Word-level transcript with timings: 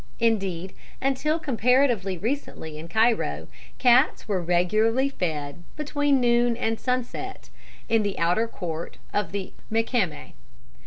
Indeed, 0.19 0.73
until 0.99 1.37
comparatively 1.37 2.17
recently 2.17 2.79
in 2.79 2.87
Cairo, 2.87 3.47
cats 3.77 4.27
were 4.27 4.41
regularly 4.41 5.09
fed, 5.09 5.61
between 5.75 6.19
noon 6.19 6.57
and 6.57 6.79
sunset, 6.79 7.51
in 7.87 8.01
the 8.01 8.17
outer 8.17 8.47
court 8.47 8.97
of 9.13 9.31
the 9.31 9.53
Mehkemeh. 9.69 10.31